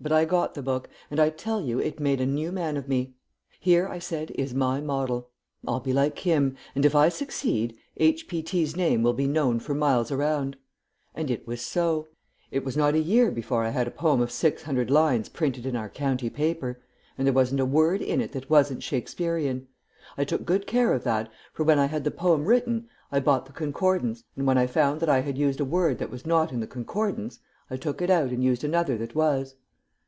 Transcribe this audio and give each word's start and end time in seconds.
But 0.00 0.12
I 0.12 0.26
got 0.26 0.52
the 0.52 0.60
book, 0.62 0.90
and 1.10 1.18
I 1.18 1.30
tell 1.30 1.62
you 1.62 1.78
it 1.78 1.98
made 1.98 2.20
a 2.20 2.26
new 2.26 2.52
man 2.52 2.76
of 2.76 2.88
me. 2.88 3.14
'Here' 3.58 3.88
I 3.88 3.98
said, 3.98 4.32
'is 4.32 4.52
my 4.52 4.78
model. 4.82 5.30
I'll 5.66 5.80
be 5.80 5.94
like 5.94 6.18
him, 6.18 6.56
and 6.74 6.84
if 6.84 6.94
I 6.94 7.08
succeed, 7.08 7.74
H. 7.96 8.28
P. 8.28 8.42
T.'s 8.42 8.76
name 8.76 9.02
will 9.02 9.14
be 9.14 9.26
known 9.26 9.60
for 9.60 9.72
miles 9.72 10.10
around.' 10.10 10.58
And 11.14 11.30
it 11.30 11.46
was 11.46 11.62
so. 11.62 12.08
It 12.50 12.66
was 12.66 12.76
not 12.76 12.94
a 12.94 12.98
year 12.98 13.30
before 13.30 13.64
I 13.64 13.70
had 13.70 13.88
a 13.88 13.90
poem 13.90 14.20
of 14.20 14.30
600 14.30 14.90
lines 14.90 15.30
printed 15.30 15.64
in 15.64 15.74
our 15.74 15.88
county 15.88 16.28
paper, 16.28 16.82
and 17.16 17.26
there 17.26 17.32
wasn't 17.32 17.60
a 17.62 17.64
word 17.64 18.02
in 18.02 18.20
it 18.20 18.32
that 18.32 18.50
wasn't 18.50 18.82
Shakespearean. 18.82 19.68
I 20.18 20.24
took 20.24 20.44
good 20.44 20.66
care 20.66 20.92
of 20.92 21.04
that, 21.04 21.30
for 21.54 21.64
when 21.64 21.78
I 21.78 21.86
had 21.86 22.04
the 22.04 22.10
poem 22.10 22.44
written, 22.44 22.90
I 23.10 23.20
bought 23.20 23.46
the 23.46 23.52
concordance, 23.52 24.22
and 24.36 24.46
when 24.46 24.58
I 24.58 24.66
found 24.66 25.00
that 25.00 25.08
I 25.08 25.20
had 25.20 25.38
used 25.38 25.60
a 25.60 25.64
word 25.64 25.96
that 25.98 26.10
was 26.10 26.26
not 26.26 26.52
in 26.52 26.60
the 26.60 26.66
concordance, 26.66 27.38
I 27.70 27.78
took 27.78 28.02
it 28.02 28.10
out 28.10 28.28
and 28.32 28.44
used 28.44 28.64
another 28.64 28.98
that 28.98 29.14
was." 29.14 29.54